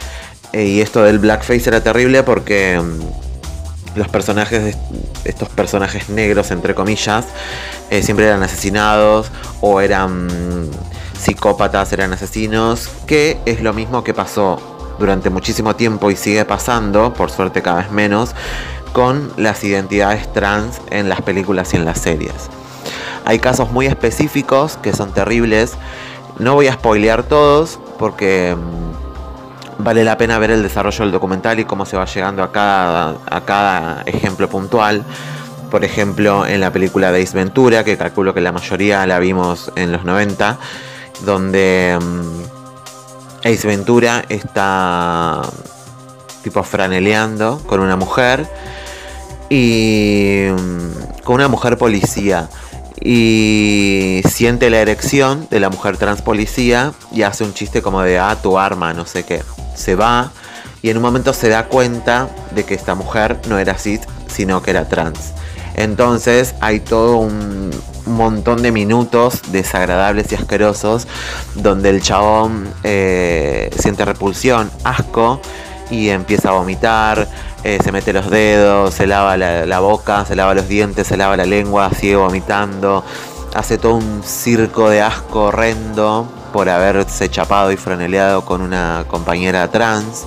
Eh, 0.53 0.65
y 0.65 0.81
esto 0.81 1.03
del 1.03 1.19
blackface 1.19 1.69
era 1.69 1.81
terrible 1.81 2.23
porque 2.23 2.79
mm, 2.79 3.97
los 3.97 4.07
personajes, 4.09 4.77
estos 5.23 5.49
personajes 5.49 6.09
negros, 6.09 6.51
entre 6.51 6.75
comillas, 6.75 7.25
eh, 7.89 8.03
siempre 8.03 8.27
eran 8.27 8.43
asesinados 8.43 9.31
o 9.61 9.79
eran 9.79 10.27
mm, 10.27 10.71
psicópatas, 11.17 11.93
eran 11.93 12.13
asesinos, 12.13 12.89
que 13.05 13.37
es 13.45 13.61
lo 13.61 13.73
mismo 13.73 14.03
que 14.03 14.13
pasó 14.13 14.59
durante 14.99 15.29
muchísimo 15.29 15.75
tiempo 15.75 16.11
y 16.11 16.15
sigue 16.15 16.45
pasando, 16.45 17.13
por 17.13 17.31
suerte 17.31 17.61
cada 17.61 17.81
vez 17.81 17.91
menos, 17.91 18.31
con 18.93 19.31
las 19.37 19.63
identidades 19.63 20.31
trans 20.33 20.81
en 20.89 21.09
las 21.09 21.21
películas 21.21 21.73
y 21.73 21.77
en 21.77 21.85
las 21.85 21.99
series. 21.99 22.49
Hay 23.25 23.39
casos 23.39 23.71
muy 23.71 23.85
específicos 23.85 24.77
que 24.77 24.93
son 24.93 25.13
terribles. 25.13 25.73
No 26.39 26.55
voy 26.55 26.67
a 26.67 26.73
spoilear 26.73 27.23
todos 27.23 27.79
porque 27.99 28.55
mm, 28.55 29.83
vale 29.83 30.03
la 30.03 30.17
pena 30.17 30.39
ver 30.39 30.51
el 30.51 30.63
desarrollo 30.63 31.03
del 31.05 31.11
documental 31.11 31.59
y 31.59 31.65
cómo 31.65 31.85
se 31.85 31.97
va 31.97 32.05
llegando 32.05 32.43
a 32.43 32.51
cada, 32.51 34.03
ejemplo 34.05 34.49
puntual. 34.49 35.03
Por 35.69 35.85
ejemplo, 35.85 36.45
en 36.45 36.59
la 36.59 36.71
película 36.71 37.11
de 37.11 37.21
Ace 37.21 37.37
Ventura, 37.37 37.83
que 37.83 37.97
calculo 37.97 38.33
que 38.33 38.41
la 38.41 38.51
mayoría 38.51 39.05
la 39.05 39.19
vimos 39.19 39.71
en 39.75 39.91
los 39.91 40.03
90, 40.03 40.57
donde 41.23 41.97
mm, 42.01 43.47
Ace 43.47 43.67
Ventura 43.67 44.25
está 44.29 45.41
tipo 46.43 46.63
franeleando 46.63 47.61
con 47.67 47.79
una 47.79 47.95
mujer 47.95 48.47
y 49.49 50.47
mm, 50.49 51.23
con 51.23 51.35
una 51.35 51.47
mujer 51.47 51.77
policía 51.77 52.49
y 53.03 54.21
siente 54.29 54.69
la 54.69 54.79
erección 54.79 55.47
de 55.49 55.59
la 55.59 55.69
mujer 55.69 55.97
trans 55.97 56.21
policía 56.21 56.93
y 57.11 57.23
hace 57.23 57.43
un 57.43 57.53
chiste 57.53 57.81
como 57.81 58.01
de 58.01 58.19
ah 58.19 58.37
tu 58.41 58.59
arma 58.59 58.93
no 58.93 59.05
sé 59.05 59.23
qué 59.23 59.41
se 59.75 59.95
va 59.95 60.31
y 60.81 60.89
en 60.89 60.97
un 60.97 61.03
momento 61.03 61.33
se 61.33 61.49
da 61.49 61.67
cuenta 61.67 62.29
de 62.55 62.63
que 62.63 62.73
esta 62.73 62.95
mujer 62.95 63.39
no 63.47 63.59
era 63.59 63.77
cis, 63.77 64.01
sino 64.27 64.61
que 64.61 64.71
era 64.71 64.87
trans. 64.87 65.33
Entonces 65.75 66.55
hay 66.59 66.79
todo 66.79 67.17
un 67.17 67.71
montón 68.05 68.61
de 68.61 68.71
minutos 68.71 69.41
desagradables 69.51 70.31
y 70.31 70.35
asquerosos 70.35 71.07
donde 71.55 71.89
el 71.89 72.01
chabón 72.01 72.67
eh, 72.83 73.69
siente 73.77 74.03
repulsión, 74.05 74.71
asco 74.83 75.39
y 75.89 76.09
empieza 76.09 76.49
a 76.49 76.53
vomitar, 76.53 77.27
eh, 77.63 77.77
se 77.83 77.91
mete 77.91 78.11
los 78.11 78.29
dedos, 78.29 78.93
se 78.93 79.05
lava 79.05 79.37
la, 79.37 79.79
boca, 79.79 80.25
se 80.25 80.35
lava 80.35 80.55
los 80.55 80.67
dientes, 80.67 81.05
se 81.05 81.15
lava 81.15 81.37
la 81.37 81.45
lengua, 81.45 81.91
sigue 81.93 82.15
vomitando, 82.15 83.03
hace 83.53 83.77
todo 83.77 83.95
un 83.95 84.23
circo 84.23 84.89
de 84.89 85.01
asco 85.01 85.45
horrendo 85.45 86.27
por 86.53 86.69
haberse 86.69 87.29
chapado 87.29 87.71
y 87.71 87.77
franeleado 87.77 88.43
con 88.45 88.61
una 88.61 89.05
compañera 89.07 89.69
trans. 89.69 90.25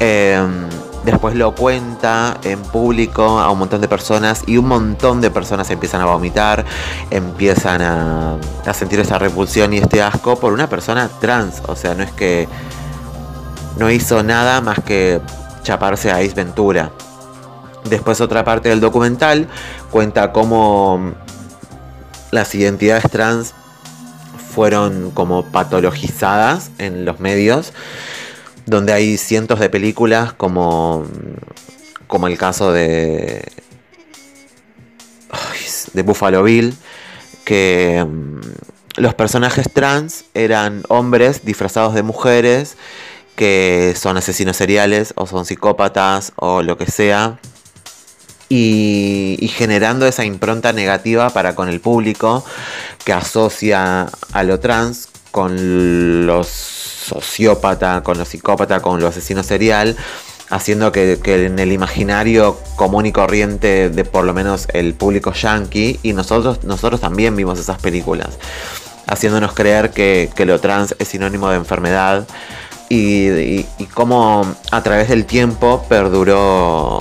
Em, 0.00 0.68
después 1.04 1.34
lo 1.34 1.54
cuenta 1.54 2.36
en 2.42 2.60
público 2.60 3.40
a 3.40 3.50
un 3.50 3.58
montón 3.58 3.80
de 3.80 3.88
personas 3.88 4.42
y 4.46 4.58
un 4.58 4.68
montón 4.68 5.22
de 5.22 5.30
personas 5.30 5.70
empiezan 5.70 6.02
a 6.02 6.04
vomitar, 6.04 6.66
empiezan 7.10 7.80
a, 7.80 8.36
a 8.66 8.74
sentir 8.74 9.00
esa 9.00 9.18
repulsión 9.18 9.72
y 9.72 9.78
este 9.78 10.02
asco 10.02 10.36
por 10.36 10.52
una 10.52 10.68
persona 10.68 11.08
trans. 11.20 11.62
O 11.66 11.74
sea, 11.74 11.94
no 11.94 12.02
es 12.02 12.12
que 12.12 12.48
no 13.78 13.90
hizo 13.90 14.22
nada 14.22 14.60
más 14.60 14.78
que 14.80 15.20
chaparse 15.62 16.10
a 16.10 16.16
Ace 16.16 16.34
Ventura. 16.34 16.90
Después 17.84 18.20
otra 18.20 18.44
parte 18.44 18.68
del 18.68 18.80
documental 18.80 19.48
cuenta 19.90 20.32
cómo 20.32 21.14
las 22.30 22.54
identidades 22.54 23.10
trans 23.10 23.54
fueron 24.54 25.10
como 25.12 25.44
patologizadas 25.44 26.70
en 26.78 27.04
los 27.04 27.20
medios, 27.20 27.72
donde 28.66 28.92
hay 28.92 29.16
cientos 29.16 29.60
de 29.60 29.70
películas 29.70 30.32
como, 30.32 31.06
como 32.06 32.26
el 32.26 32.36
caso 32.36 32.72
de, 32.72 33.44
de 35.92 36.02
Buffalo 36.02 36.42
Bill, 36.42 36.74
que 37.44 38.04
mm, 38.06 38.40
los 38.96 39.14
personajes 39.14 39.72
trans 39.72 40.24
eran 40.34 40.82
hombres 40.88 41.44
disfrazados 41.44 41.94
de 41.94 42.02
mujeres 42.02 42.76
que 43.40 43.94
son 43.96 44.18
asesinos 44.18 44.58
seriales 44.58 45.14
o 45.16 45.26
son 45.26 45.46
psicópatas 45.46 46.32
o 46.36 46.60
lo 46.60 46.76
que 46.76 46.90
sea. 46.90 47.38
Y, 48.50 49.38
y, 49.40 49.48
generando 49.48 50.06
esa 50.06 50.26
impronta 50.26 50.74
negativa 50.74 51.30
para 51.30 51.54
con 51.54 51.70
el 51.70 51.80
público 51.80 52.44
que 53.02 53.14
asocia 53.14 54.10
a 54.32 54.42
lo 54.42 54.60
trans 54.60 55.08
con 55.30 56.26
los 56.26 56.48
sociópata, 56.48 58.02
con 58.02 58.18
los 58.18 58.28
psicópata, 58.28 58.80
con 58.80 59.00
los 59.00 59.16
asesinos 59.16 59.46
serial, 59.46 59.96
haciendo 60.50 60.92
que, 60.92 61.18
en 61.24 61.58
el 61.58 61.72
imaginario 61.72 62.58
común 62.76 63.06
y 63.06 63.12
corriente 63.12 63.88
de 63.88 64.04
por 64.04 64.24
lo 64.24 64.34
menos 64.34 64.68
el 64.74 64.92
público 64.92 65.32
yankee, 65.32 65.98
y 66.02 66.12
nosotros, 66.12 66.62
nosotros 66.64 67.00
también 67.00 67.36
vimos 67.36 67.58
esas 67.58 67.80
películas, 67.80 68.38
haciéndonos 69.06 69.54
creer 69.54 69.92
que, 69.92 70.30
lo 70.44 70.60
trans 70.60 70.94
es 70.98 71.08
sinónimo 71.08 71.48
de 71.48 71.56
enfermedad, 71.56 72.26
y, 72.90 73.64
cómo 73.94 74.44
a 74.72 74.82
través 74.82 75.08
del 75.08 75.24
tiempo 75.24 75.86
perduró 75.88 76.98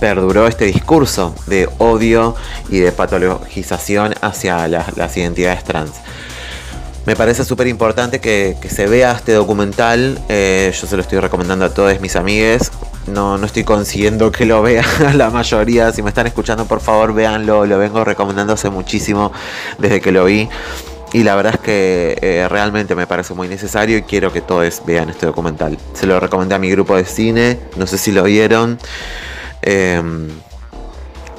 perduró 0.00 0.46
este 0.46 0.64
discurso 0.64 1.34
de 1.46 1.68
odio 1.78 2.34
y 2.68 2.78
de 2.78 2.92
patologización 2.92 4.14
hacia 4.20 4.68
las, 4.68 5.16
identidades 5.16 5.64
trans. 5.64 5.90
Me 7.04 7.16
parece 7.16 7.44
súper 7.44 7.66
importante 7.66 8.20
que, 8.20 8.56
se 8.70 8.86
vea 8.86 9.12
este 9.12 9.32
documental. 9.32 10.18
Eh, 10.28 10.72
yo 10.72 10.86
se 10.86 10.94
lo 10.94 11.02
estoy 11.02 11.18
recomendando 11.18 11.64
a 11.64 11.74
todos 11.74 12.00
mis 12.00 12.16
amigues. 12.16 12.70
No, 13.08 13.38
no 13.38 13.46
estoy 13.46 13.64
consiguiendo 13.64 14.30
que 14.30 14.44
lo 14.44 14.62
vea 14.62 14.84
la 15.14 15.30
mayoría. 15.30 15.90
Si 15.92 16.02
me 16.02 16.10
están 16.10 16.26
escuchando, 16.26 16.66
por 16.66 16.80
favor, 16.80 17.12
véanlo. 17.12 17.66
Lo 17.66 17.78
vengo 17.78 18.04
recomendando 18.04 18.52
hace 18.52 18.70
muchísimo 18.70 19.32
desde 19.78 20.00
que 20.00 20.12
lo 20.12 20.26
vi. 20.26 20.48
Y 21.12 21.22
la 21.22 21.34
verdad 21.36 21.54
es 21.54 21.60
que 21.60 22.18
eh, 22.20 22.46
realmente 22.48 22.94
me 22.94 23.06
parece 23.06 23.32
muy 23.32 23.48
necesario 23.48 23.96
y 23.96 24.02
quiero 24.02 24.32
que 24.32 24.42
todos 24.42 24.82
vean 24.86 25.08
este 25.08 25.26
documental. 25.26 25.78
Se 25.94 26.06
lo 26.06 26.20
recomendé 26.20 26.54
a 26.54 26.58
mi 26.58 26.70
grupo 26.70 26.96
de 26.96 27.04
cine. 27.04 27.58
No 27.76 27.86
sé 27.86 27.96
si 27.96 28.12
lo 28.12 28.24
vieron. 28.24 28.78
Em, 29.62 30.28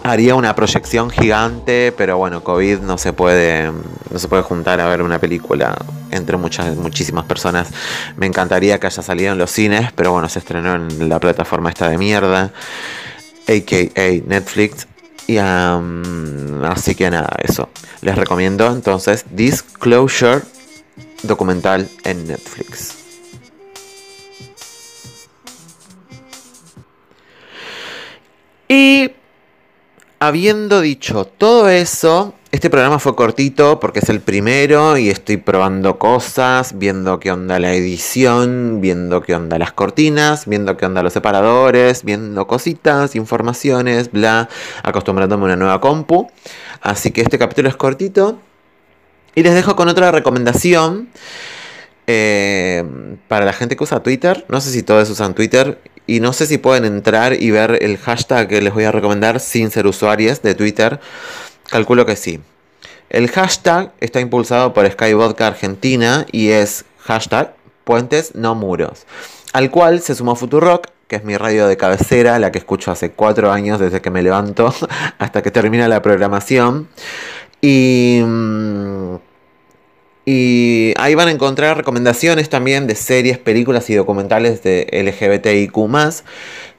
haría 0.03 0.33
una 0.33 0.55
proyección 0.55 1.11
gigante, 1.11 1.93
pero 1.95 2.17
bueno, 2.17 2.43
COVID 2.43 2.79
no 2.79 2.97
se 2.97 3.13
puede, 3.13 3.71
no 4.09 4.19
se 4.19 4.27
puede 4.27 4.41
juntar 4.41 4.81
a 4.81 4.87
ver 4.87 5.03
una 5.03 5.19
película 5.19 5.77
entre 6.09 6.37
muchas, 6.37 6.75
muchísimas 6.75 7.25
personas. 7.25 7.69
Me 8.17 8.25
encantaría 8.25 8.79
que 8.79 8.87
haya 8.87 9.03
salido 9.03 9.33
en 9.33 9.37
los 9.37 9.51
cines, 9.51 9.91
pero 9.93 10.11
bueno, 10.11 10.27
se 10.29 10.39
estrenó 10.39 10.75
en 10.75 11.09
la 11.09 11.19
plataforma 11.19 11.69
esta 11.69 11.89
de 11.89 11.99
mierda, 11.99 12.51
aka 13.47 14.01
Netflix. 14.25 14.88
Y 15.29 15.37
así 15.37 16.95
que 16.95 17.11
nada, 17.11 17.29
eso. 17.43 17.69
Les 18.01 18.15
recomiendo 18.15 18.65
entonces 18.65 19.25
Disclosure 19.29 20.41
documental 21.21 21.87
en 22.03 22.27
Netflix. 22.27 22.95
Y 28.67 29.11
habiendo 30.19 30.81
dicho 30.81 31.25
todo 31.25 31.69
eso, 31.69 32.35
Este 32.51 32.71
programa 32.71 32.97
fue 32.97 33.15
cortito 33.15 33.79
porque 33.79 33.99
es 33.99 34.09
el 34.09 34.21
primero 34.21 34.97
y 34.97 35.09
estoy 35.09 35.37
probando 35.37 35.99
cosas, 35.99 36.79
viendo 36.79 37.19
qué 37.19 37.31
onda 37.31 37.59
la 37.59 37.73
edición, 37.73 38.81
viendo 38.81 39.21
qué 39.21 39.35
onda 39.35 39.59
las 39.59 39.71
cortinas, 39.71 40.47
viendo 40.47 40.75
qué 40.75 40.87
onda 40.87 41.03
los 41.03 41.13
separadores, 41.13 42.03
viendo 42.03 42.47
cositas, 42.47 43.15
informaciones, 43.15 44.11
bla, 44.11 44.49
acostumbrándome 44.81 45.43
a 45.43 45.45
una 45.45 45.55
nueva 45.57 45.79
compu. 45.79 46.27
Así 46.81 47.11
que 47.11 47.21
este 47.21 47.37
capítulo 47.37 47.69
es 47.69 47.75
cortito. 47.75 48.39
Y 49.35 49.43
les 49.43 49.53
dejo 49.53 49.75
con 49.75 49.87
otra 49.87 50.11
recomendación. 50.11 51.09
Eh, 52.11 52.83
para 53.27 53.45
la 53.45 53.53
gente 53.53 53.75
que 53.75 53.83
usa 53.83 54.01
Twitter, 54.01 54.43
no 54.49 54.61
sé 54.61 54.71
si 54.71 54.81
todos 54.81 55.07
usan 55.11 55.35
Twitter 55.35 55.77
y 56.07 56.21
no 56.21 56.33
sé 56.33 56.47
si 56.47 56.57
pueden 56.57 56.85
entrar 56.85 57.33
y 57.39 57.51
ver 57.51 57.77
el 57.83 57.99
hashtag 57.99 58.47
que 58.47 58.63
les 58.63 58.73
voy 58.73 58.85
a 58.85 58.91
recomendar 58.91 59.39
sin 59.39 59.69
ser 59.69 59.85
usuarios 59.85 60.41
de 60.41 60.55
Twitter. 60.55 60.99
Calculo 61.69 62.07
que 62.07 62.15
sí. 62.15 62.39
El 63.11 63.29
hashtag 63.29 63.91
está 63.99 64.21
impulsado 64.21 64.73
por 64.73 64.89
Sky 64.89 65.13
Vodka 65.13 65.45
Argentina 65.45 66.25
y 66.31 66.47
es 66.47 66.83
hashtag 66.97 67.53
puentes. 67.83 68.31
Al 69.53 69.69
cual 69.69 70.01
se 70.01 70.15
sumó 70.15 70.35
Futurock, 70.35 70.87
que 71.07 71.17
es 71.17 71.23
mi 71.23 71.37
radio 71.37 71.67
de 71.67 71.77
cabecera, 71.77 72.39
la 72.39 72.51
que 72.51 72.57
escucho 72.57 72.89
hace 72.89 73.11
cuatro 73.11 73.51
años 73.51 73.79
desde 73.79 74.01
que 74.01 74.09
me 74.09 74.23
levanto 74.23 74.73
hasta 75.19 75.43
que 75.43 75.51
termina 75.51 75.87
la 75.87 76.01
programación. 76.01 76.87
Y... 77.61 78.23
Mm, 78.25 79.28
y 80.31 80.93
ahí 80.97 81.15
van 81.15 81.27
a 81.27 81.31
encontrar 81.31 81.75
recomendaciones 81.75 82.49
también 82.49 82.85
de 82.85 82.93
series, 82.93 83.39
películas 83.39 83.89
y 83.89 83.95
documentales 83.95 84.61
de 84.61 84.87
LGBTIQ, 84.91 85.73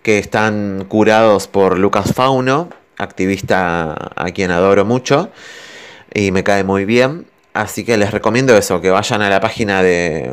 que 0.05 0.19
están 0.19 0.85
curados 0.87 1.49
por 1.49 1.77
Lucas 1.77 2.13
Fauno, 2.15 2.69
activista 2.97 3.97
a 4.15 4.31
quien 4.33 4.53
adoro 4.53 4.85
mucho 4.85 5.31
y 6.15 6.31
me 6.31 6.45
cae 6.45 6.63
muy 6.63 6.85
bien. 6.85 7.27
Así 7.53 7.85
que 7.85 7.97
les 7.97 8.13
recomiendo 8.13 8.57
eso, 8.57 8.81
que 8.81 8.91
vayan 8.91 9.21
a 9.21 9.29
la 9.29 9.41
página 9.41 9.83
de. 9.83 10.33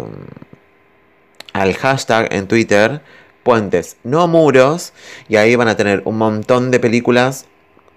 al 1.54 1.74
hashtag 1.74 2.32
en 2.32 2.48
Twitter, 2.48 3.02
puentes 3.42 3.98
no 4.04 4.28
muros, 4.28 4.94
y 5.28 5.38
ahí 5.38 5.56
van 5.56 5.70
a 5.70 5.76
tener 5.76 6.04
un 6.06 6.20
montón 6.20 6.70
de 6.70 6.80
películas, 6.80 7.48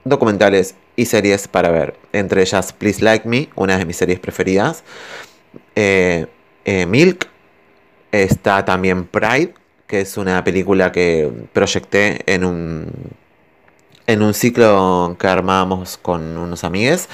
documentales 0.05 0.75
y 0.97 1.07
series 1.07 1.49
para 1.49 1.71
ver. 1.71 1.97
Entre 2.13 2.43
ellas 2.43 2.73
Please 2.73 3.03
Like 3.03 3.29
Me, 3.29 3.49
una 3.57 3.79
de 3.79 3.85
mis 3.85 3.97
series 3.97 4.19
preferidas. 4.19 4.85
Eh, 5.75 6.27
eh, 6.65 6.87
Milk. 6.87 7.29
Está 8.13 8.65
también 8.65 9.05
Pride, 9.07 9.55
que 9.87 10.01
es 10.01 10.17
una 10.17 10.43
película 10.43 10.91
que 10.91 11.31
proyecté 11.53 12.23
en 12.27 12.45
un, 12.45 12.93
en 14.09 14.23
un 14.23 14.35
ciclo 14.35 15.17
que 15.17 15.29
armábamos 15.29 15.97
con 15.97 16.37
unos 16.37 16.65
amigues, 16.65 17.09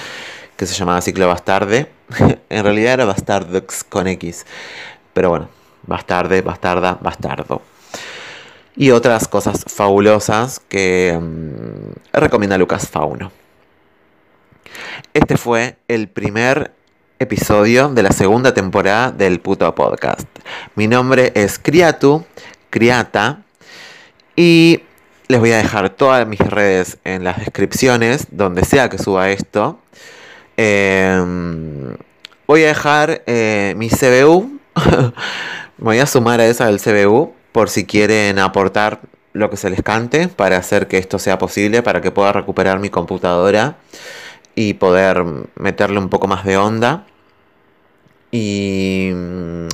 que 0.57 0.64
se 0.64 0.75
llamaba 0.75 1.02
Ciclo 1.02 1.28
Bastarde. 1.28 1.90
en 2.49 2.64
realidad 2.64 2.95
era 2.95 3.05
Bastardex 3.05 3.85
con 3.85 4.07
X. 4.07 4.47
Pero 5.12 5.28
bueno, 5.28 5.49
Bastarde, 5.87 6.40
Bastarda, 6.40 6.99
Bastardo 7.02 7.61
y 8.76 8.90
otras 8.90 9.26
cosas 9.26 9.64
fabulosas 9.66 10.61
que 10.68 11.18
mm, 11.18 12.16
recomienda 12.18 12.59
Lucas 12.59 12.88
Fauno. 12.88 13.33
Este 15.14 15.38
fue 15.38 15.76
el 15.88 16.09
primer 16.09 16.73
episodio 17.18 17.88
de 17.88 18.02
la 18.02 18.12
segunda 18.12 18.52
temporada 18.52 19.11
del 19.11 19.40
puto 19.40 19.75
podcast. 19.75 20.28
Mi 20.75 20.87
nombre 20.87 21.33
es 21.35 21.59
Criatu, 21.59 22.26
Criata, 22.68 23.42
y 24.37 24.83
les 25.28 25.40
voy 25.40 25.52
a 25.52 25.56
dejar 25.56 25.88
todas 25.90 26.26
mis 26.28 26.40
redes 26.40 26.99
en 27.04 27.25
las 27.25 27.38
descripciones, 27.38 28.26
donde 28.30 28.64
sea 28.64 28.90
que 28.90 28.99
suba 28.99 29.30
esto. 29.30 29.80
Em, 30.59 31.97
voy 32.47 32.64
a 32.64 32.68
dejar 32.68 33.23
eh, 33.26 33.73
mi 33.78 33.88
CBU. 33.88 34.61
voy 35.78 35.99
a 35.99 36.06
sumar 36.06 36.40
a 36.40 36.47
esa 36.47 36.66
del 36.66 36.80
CBU 36.80 37.36
por 37.57 37.71
si 37.71 37.87
quieren 37.87 38.39
aportar 38.39 39.01
lo 39.33 39.49
que 39.49 39.57
se 39.57 39.71
les 39.71 39.83
cante 39.83 40.29
para 40.29 40.59
hacer 40.59 40.89
que 40.89 40.99
esto 40.99 41.19
sea 41.19 41.39
posible, 41.39 41.83
para 41.83 42.02
que 42.02 42.11
pueda 42.11 42.30
recuperar 42.30 42.80
mi 42.80 42.91
computadora 42.91 43.78
y 44.54 44.75
poder 44.75 45.25
meterle 45.54 45.99
un 45.99 46.11
poco 46.11 46.26
más 46.26 46.45
de 46.45 46.59
onda. 46.59 47.07
Y 48.30 49.11
mm, 49.11 49.69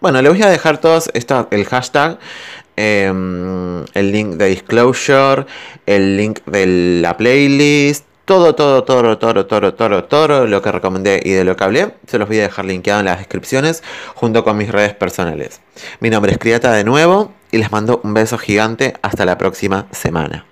bueno, 0.00 0.22
les 0.22 0.32
voy 0.32 0.42
a 0.42 0.48
dejar 0.48 0.78
todos 0.78 1.10
esto, 1.12 1.48
el 1.50 1.66
hashtag, 1.66 2.18
em, 2.76 3.84
el 3.92 4.10
link 4.10 4.36
de 4.36 4.46
disclosure, 4.46 5.44
el 5.84 6.16
link 6.16 6.38
de 6.46 7.00
la 7.02 7.18
playlist, 7.18 8.06
todo, 8.24 8.54
todo, 8.54 8.84
todo, 8.84 9.18
todo, 9.18 9.46
todo, 9.46 9.74
todo, 9.74 10.04
todo 10.04 10.46
lo 10.46 10.62
que 10.62 10.72
recomendé 10.72 11.20
y 11.24 11.30
de 11.30 11.44
lo 11.44 11.56
que 11.56 11.64
hablé, 11.64 11.94
se 12.06 12.18
los 12.18 12.28
voy 12.28 12.38
a 12.38 12.42
dejar 12.42 12.64
linkeado 12.64 13.00
en 13.00 13.06
las 13.06 13.18
descripciones 13.18 13.82
junto 14.14 14.44
con 14.44 14.56
mis 14.56 14.70
redes 14.70 14.94
personales. 14.94 15.60
Mi 16.00 16.10
nombre 16.10 16.32
es 16.32 16.38
Criata 16.38 16.72
de 16.72 16.84
nuevo 16.84 17.32
y 17.50 17.58
les 17.58 17.72
mando 17.72 18.00
un 18.04 18.14
beso 18.14 18.38
gigante 18.38 18.94
hasta 19.02 19.24
la 19.24 19.38
próxima 19.38 19.86
semana. 19.90 20.51